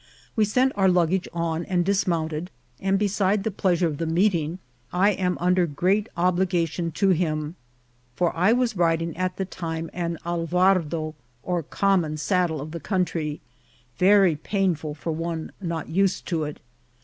[0.35, 4.57] We sent our lug gage on and dismounted; and besides the pleasure of the meeting,
[4.91, 7.53] I am under great obligation to him,
[8.15, 12.71] for I was riding at the time on an alvardo, or common sad dle of
[12.71, 13.41] the country,
[13.99, 16.59] very painful for one not used to it.